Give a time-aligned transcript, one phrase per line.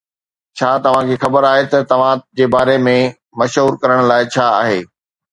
[0.57, 2.95] ڇا توهان کي خبر آهي ته توهان جي باري ۾
[3.41, 4.81] مشهور ڪرڻ لاء ڇا آهي؟